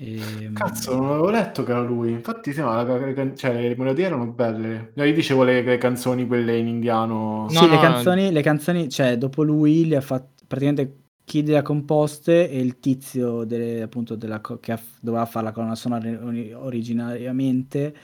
[0.02, 0.20] E...
[0.42, 2.12] Ehm, Cazzo, non avevo letto che era lui.
[2.12, 4.92] Infatti, sì, no, la, cioè, le melodie erano belle.
[4.96, 7.44] No, io dicevo le, le, canzoni, quelle in indiano.
[7.44, 11.46] No, sì, no, le, canzoni, le canzoni, cioè, dopo lui le ha fatte praticamente chi
[11.46, 15.76] le ha composte e il tizio delle, appunto della, che ha, doveva fare la colonna
[15.76, 16.10] sonora
[16.56, 17.96] originariamente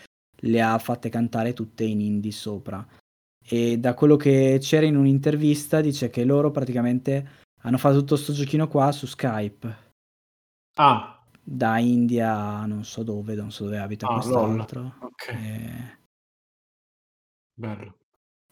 [0.42, 2.86] le ha fatte cantare tutte in indie sopra.
[3.48, 7.30] E da quello che c'era in un'intervista dice che loro praticamente
[7.62, 9.84] hanno fatto tutto questo giochino qua su Skype.
[10.76, 11.15] Ah,
[11.48, 14.96] da India, non so dove, non so dove abita Ah, quest'altro.
[15.00, 15.98] Ok, Eh,
[17.54, 17.98] bello.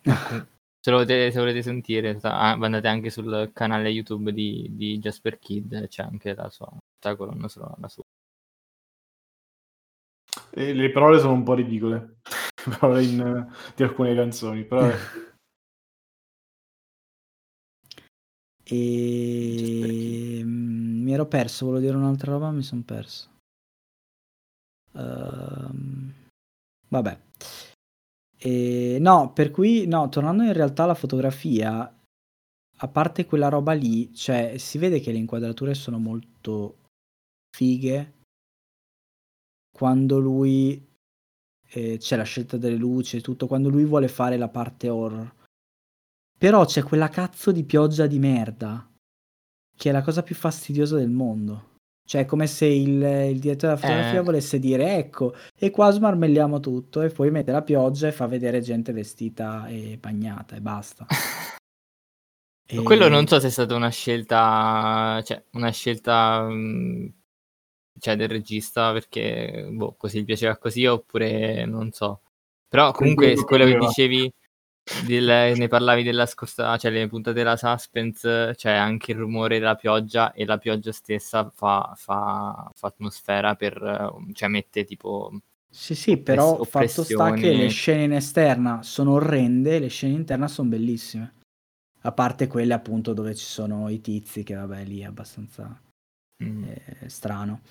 [0.03, 5.39] Se lo volete, se volete sentire, ah, andate anche sul canale YouTube di, di Jasper
[5.39, 6.69] Kid, c'è anche la sua,
[7.01, 7.47] la colonna
[7.79, 8.03] la sua.
[10.51, 12.17] E le parole sono un po' ridicole,
[12.65, 14.91] le parole in- di alcune canzoni, però
[18.65, 20.41] E
[21.13, 23.29] mi ero perso, volevo dire un'altra roba, mi sono perso.
[24.93, 26.13] Ehm,
[26.87, 27.19] vabbè.
[28.37, 31.99] E, no, per cui, no, tornando in realtà alla fotografia,
[32.77, 36.79] a parte quella roba lì, cioè, si vede che le inquadrature sono molto
[37.55, 38.21] fighe
[39.71, 40.83] quando lui
[41.69, 45.31] eh, c'è la scelta delle luci e tutto, quando lui vuole fare la parte horror.
[46.37, 48.87] Però c'è quella cazzo di pioggia di merda
[49.75, 51.71] che è la cosa più fastidiosa del mondo.
[52.05, 54.23] Cioè, è come se il, il direttore della fotografia Eh.
[54.23, 58.59] volesse dire: Ecco, e qua smarmelliamo tutto, e poi mette la pioggia e fa vedere
[58.59, 61.05] gente vestita e bagnata e basta.
[62.65, 66.47] E- Quello non so se è stata una scelta, cioè una scelta
[67.99, 72.21] cioè, del regista perché boh, così gli piaceva così oppure non so.
[72.67, 74.33] Però comunque quello che quello che dicevi,
[75.05, 79.75] del- ne parlavi della scorsa, cioè le puntate della suspense, c'è anche il rumore della
[79.75, 85.31] pioggia e la pioggia stessa fa, fa, fa atmosfera per, eh, cioè mette tipo...
[85.69, 90.13] Sì, sì, però Oppress- fatto sta che le scene in esterna sono orrende, le scene
[90.13, 91.33] in interna sono bellissime.
[92.01, 95.81] A parte quelle appunto dove ci sono i tizi, che vabbè lì è abbastanza
[96.43, 97.61] mm, eh, strano.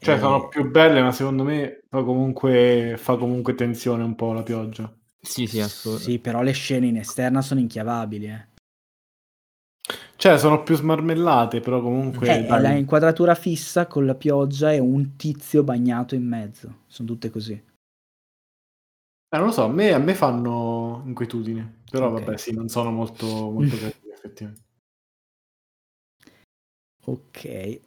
[0.00, 4.32] cioè, E- sono più belle, ma secondo me fa comunque, fa comunque tensione un po'
[4.32, 4.92] la pioggia.
[5.28, 6.12] Sì, sì, assolutamente.
[6.12, 8.26] Sì, però le scene in esterna sono inchiavabili.
[8.26, 8.46] Eh.
[10.16, 12.38] Cioè, sono più smarmellate, però comunque...
[12.38, 12.62] Eh, dai.
[12.62, 16.80] la inquadratura fissa con la pioggia e un tizio bagnato in mezzo.
[16.86, 17.52] Sono tutte così.
[19.30, 22.20] Eh, non lo so, a me, a me fanno inquietudine, però Ok.
[22.20, 24.62] vabbè, sì, non sono molto, molto creativi, effettivamente.
[27.04, 27.80] Ok.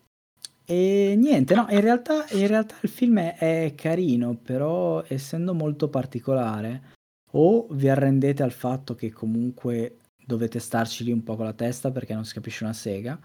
[0.64, 5.90] E niente, no, in realtà, in realtà il film è, è carino, però essendo molto
[5.90, 7.00] particolare,
[7.32, 11.92] o vi arrendete al fatto che comunque dovete starci lì un po' con la testa
[11.92, 13.20] perché non si capisce una sega,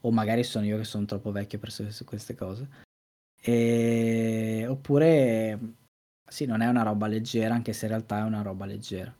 [0.00, 2.68] o magari sono io che sono troppo vecchio per su queste cose.
[3.40, 4.66] E...
[4.68, 5.58] Oppure,
[6.28, 9.14] sì, non è una roba leggera, anche se in realtà è una roba leggera.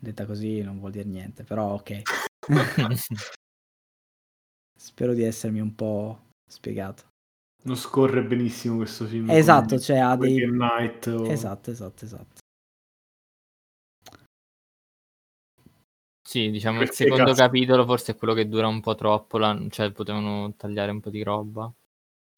[0.00, 2.02] Detta così non vuol dire niente, però ok.
[4.78, 7.06] Spero di essermi un po' spiegato.
[7.64, 9.28] Non scorre benissimo questo film.
[9.30, 10.48] Esatto, cioè ha dei...
[10.48, 12.40] Night o- Esatto, esatto, esatto.
[16.28, 17.40] Sì, diciamo il secondo cazzo?
[17.40, 21.08] capitolo forse è quello che dura un po' troppo, la- cioè potevano tagliare un po'
[21.08, 21.72] di roba.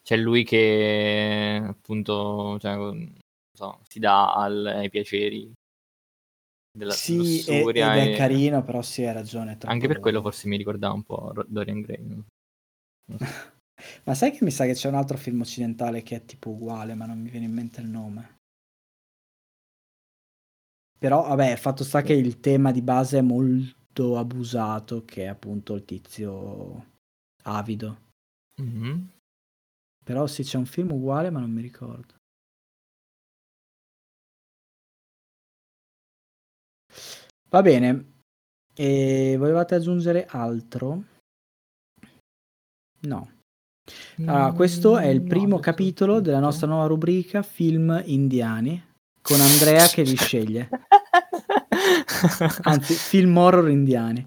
[0.01, 3.19] C'è lui che appunto cioè, non
[3.53, 5.53] so, si dà al- ai piaceri
[6.71, 9.59] della Sì, ed lussuria è e- carino, però sì, hai ragione.
[9.65, 12.07] Anche per quello forse mi ricordava un po' Dorian Gray.
[12.07, 12.25] no?
[14.05, 16.95] Ma sai che mi sa che c'è un altro film occidentale che è tipo uguale,
[16.95, 18.37] ma non mi viene in mente il nome.
[20.97, 25.75] Però, vabbè, fatto sta che il tema di base è molto abusato, che è appunto
[25.75, 26.87] il tizio
[27.43, 27.99] avido.
[28.61, 29.09] Mhm.
[30.05, 32.15] Però sì, c'è un film uguale, ma non mi ricordo.
[37.51, 38.13] Va bene.
[38.75, 41.05] E volevate aggiungere altro?
[43.01, 43.31] No.
[44.19, 48.83] Allora, questo è il Mm, primo no, capitolo della nostra nuova rubrica Film indiani
[49.21, 50.69] con Andrea che li sceglie.
[52.63, 54.27] Anzi, film horror indiani.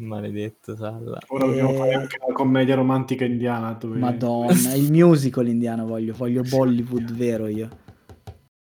[0.00, 1.18] Maledetto Salla.
[1.28, 3.72] Ora dobbiamo Eh, fare anche la commedia romantica indiana.
[3.72, 3.98] Dove...
[3.98, 7.68] Madonna, il musical indiano voglio, voglio Bollywood vero io.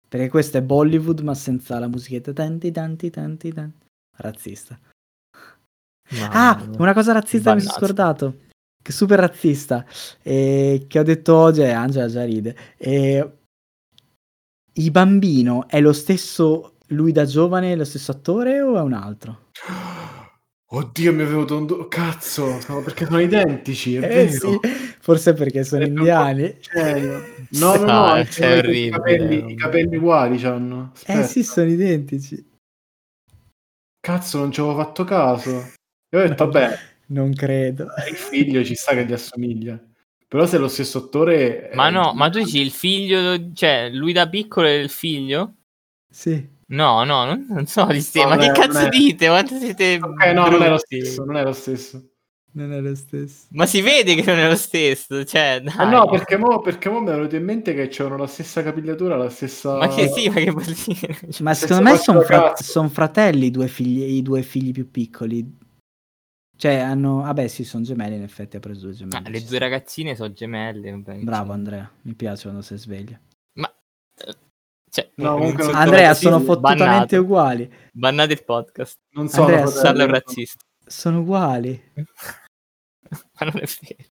[0.08, 3.84] Perché questo è Bollywood ma senza la musichetta tanti tanti tanti tanti.
[4.16, 4.78] Razzista.
[6.30, 6.80] Ah, Mamma mia.
[6.80, 8.38] una cosa razzista che mi sono scordato.
[8.82, 9.84] Che super razzista.
[10.22, 12.56] E che ho detto oggi, e Angela già ride.
[12.78, 13.32] E...
[14.72, 19.50] Il bambino è lo stesso lui da giovane, lo stesso attore o è un altro?
[20.68, 21.66] Oddio, mi è venuto un...
[21.66, 24.30] do- Cazzo, sono- perché sono identici, è Eh vero.
[24.30, 24.58] sì,
[25.00, 26.58] forse perché sono un po' indiani.
[27.50, 30.92] No, no, no, Ah, è i capelli, i capelli uguali c'hanno.
[31.06, 32.44] Eh sì, sono identici.
[34.00, 35.50] Cazzo, non ci avevo fatto caso.
[36.10, 36.78] Io ho detto, vabbè,
[37.08, 37.86] Non credo.
[38.08, 39.80] il figlio ci sta che gli assomiglia.
[40.28, 41.70] Però se è lo stesso attore...
[41.74, 45.54] Ma eh, no, ma tu dici il figlio, cioè lui da piccolo è il figlio?
[46.10, 46.54] Sì.
[46.68, 49.28] No, no, non, non so di ste, No, ma che cazzo è- dite?
[49.28, 52.10] Quanto siete Ok, no, non è lo stesso, non è lo stesso.
[52.56, 53.44] Non è lo stesso.
[53.50, 55.74] Ma si vede che non è lo stesso, cioè, dai.
[55.76, 58.62] Ah, no, perché mo, perché mo mi è venuto in mente che c'erano la stessa
[58.62, 59.76] capigliatura, la stessa...
[59.76, 61.18] Ma che sì, ma che vuol dire?
[61.40, 64.90] Ma Se secondo me sono fra- son fratelli i due, figli, i due figli più
[64.90, 65.58] piccoli.
[66.56, 67.20] Cioè, hanno...
[67.20, 69.26] Vabbè, sì, sono gemelli, in effetti ha preso due gemelli.
[69.26, 70.90] Ah, le due ragazzine sono gemelle.
[70.92, 71.52] vabbè, Bravo.
[71.52, 73.18] Andrea, mi piace quando sei sveglio.
[74.96, 77.20] Cioè, No, un comunque Andrea, sono fottutamente bannato.
[77.20, 77.70] uguali.
[77.92, 78.98] Bannate il podcast.
[79.10, 80.12] Non sono Andrea, fratelli, Sarlo è no.
[80.12, 80.64] razzista.
[80.86, 81.82] Sono uguali.
[83.10, 84.08] Ma non è vero.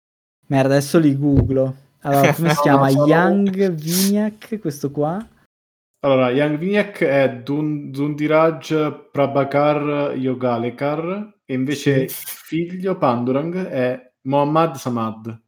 [0.47, 1.75] Merda, adesso li googlo.
[2.01, 2.89] Allora, come si No, chiama?
[2.89, 5.25] sono- Young Vignac, questo qua?
[6.01, 12.25] Allora, Young Vignac è Dun- Dundiraj Prabhakar Yogalekar e invece Sì.
[12.25, 15.41] figlio Pandurang è Mohammad Samad.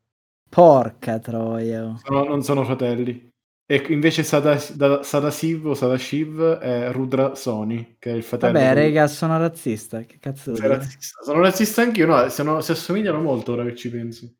[0.49, 1.93] Porca troia.
[2.01, 3.33] Sono- non sono fratelli.
[3.67, 8.53] E invece Sada- da- Sadasiv o Sadashiv è Rudra Soni, che è il fratello.
[8.53, 10.01] Vabbè, di- rega, sono razzista.
[10.01, 11.23] Che cazzo Sei razzista.
[11.23, 14.31] Sono razzista anch'io, no, sono- si assomigliano molto ora che ci penso.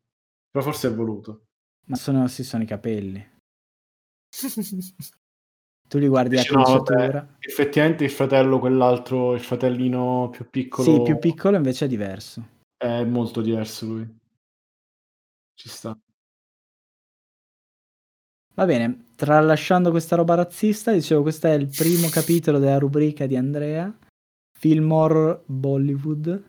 [0.48, 1.46] Però forse è voluto.
[1.86, 3.34] Ma sono, sì, sono i capelli.
[5.88, 7.36] Tu li guardi a Invece no, conciatura.
[7.38, 12.44] Effettivamente il fratello, quell'altro, il fratellino più piccolo, Sì, più piccolo invece è diverso.
[12.76, 14.18] è molto diverso lui.
[15.54, 15.96] Ci sta.
[18.54, 23.36] Va bene, tralasciando questa roba razzista, dicevo, questo è il primo capitolo della rubrica di
[23.36, 23.92] Andrea,
[24.58, 26.44] Film Horror Bollywood,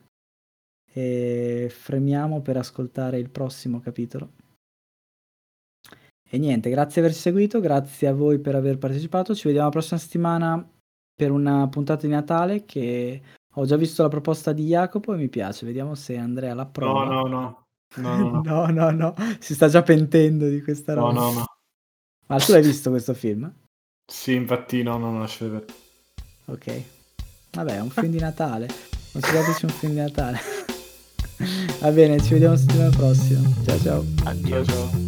[0.91, 4.31] e fremiamo per ascoltare il prossimo capitolo.
[6.29, 9.71] E niente, grazie di averci seguito, grazie a voi per aver partecipato, ci vediamo la
[9.71, 10.69] prossima settimana
[11.15, 13.21] per una puntata di Natale che
[13.55, 17.05] ho già visto la proposta di Jacopo e mi piace, vediamo se Andrea No, l'approva.
[17.05, 17.65] no, no.
[17.95, 18.41] No, no, no.
[18.43, 21.19] no, no, no, si sta già pentendo di questa No, roba.
[21.21, 21.45] no, no.
[22.27, 23.51] Ma tu l'hai visto questo film?
[24.09, 25.65] Sì, infatti no, no, no, lascia vedere.
[26.45, 26.81] Ok.
[27.51, 28.67] Vabbè, è un film di Natale.
[29.11, 30.39] Considerateci un film di Natale.
[31.79, 33.41] Va bene, ci vediamo settimana prossima.
[33.65, 34.05] Ciao ciao.
[34.25, 34.63] Addio.
[34.63, 35.06] Ciao, ciao.